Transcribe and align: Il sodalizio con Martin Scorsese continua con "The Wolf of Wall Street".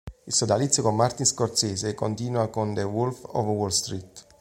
Il 0.25 0.33
sodalizio 0.33 0.81
con 0.81 0.95
Martin 0.95 1.27
Scorsese 1.27 1.93
continua 1.93 2.47
con 2.47 2.73
"The 2.73 2.81
Wolf 2.81 3.23
of 3.23 3.45
Wall 3.45 3.69
Street". 3.69 4.25